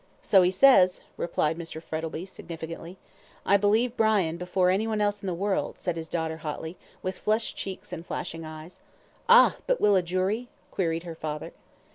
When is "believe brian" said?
3.55-4.37